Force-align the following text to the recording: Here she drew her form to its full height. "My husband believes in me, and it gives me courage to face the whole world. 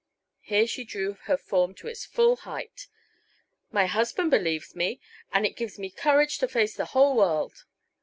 Here 0.39 0.65
she 0.65 0.83
drew 0.83 1.13
her 1.25 1.37
form 1.37 1.75
to 1.75 1.87
its 1.87 2.07
full 2.07 2.37
height. 2.37 2.87
"My 3.71 3.85
husband 3.85 4.31
believes 4.31 4.71
in 4.73 4.79
me, 4.79 4.99
and 5.31 5.45
it 5.45 5.55
gives 5.55 5.77
me 5.77 5.91
courage 5.91 6.39
to 6.39 6.47
face 6.47 6.75
the 6.75 6.85
whole 6.97 7.15
world. 7.15 7.65